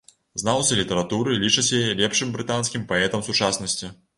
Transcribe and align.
Знаўцы 0.43 0.77
літаратуры 0.79 1.35
лічаць 1.43 1.75
яе 1.81 1.93
лепшым 2.01 2.33
брытанскім 2.39 2.89
паэтам 2.93 3.25
сучаснасці. 3.29 3.97